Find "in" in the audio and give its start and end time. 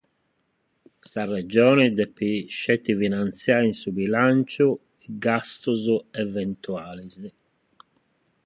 3.69-3.75